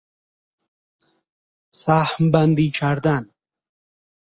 [1.83, 3.29] سهم بندی کردن